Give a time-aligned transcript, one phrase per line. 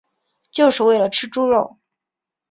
[0.49, 1.77] 就是为了吃猪肉